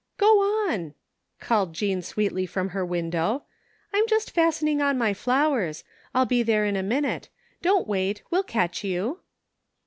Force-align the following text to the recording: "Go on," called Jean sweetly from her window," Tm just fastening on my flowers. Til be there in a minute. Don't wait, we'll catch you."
"Go 0.17 0.41
on," 0.67 0.95
called 1.39 1.75
Jean 1.75 2.01
sweetly 2.01 2.47
from 2.47 2.69
her 2.69 2.83
window," 2.83 3.43
Tm 3.93 4.09
just 4.09 4.31
fastening 4.31 4.81
on 4.81 4.97
my 4.97 5.13
flowers. 5.13 5.83
Til 6.15 6.25
be 6.25 6.41
there 6.41 6.65
in 6.65 6.75
a 6.75 6.81
minute. 6.81 7.29
Don't 7.61 7.87
wait, 7.87 8.23
we'll 8.31 8.41
catch 8.41 8.83
you." 8.83 9.19